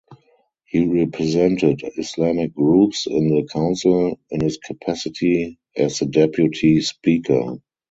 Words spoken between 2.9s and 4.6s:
in the council in his